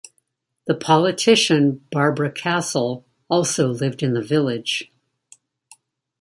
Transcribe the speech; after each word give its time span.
The 0.65 0.73
politician 0.73 1.85
Barbara 1.91 2.31
Castle 2.31 3.05
also 3.29 3.67
lived 3.67 4.01
in 4.01 4.13
the 4.13 4.23
village. 4.23 4.91